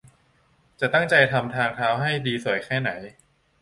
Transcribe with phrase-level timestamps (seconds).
[0.79, 2.91] จะตั้งใจทำทางเท้าให้ดีสวยแค่ไหน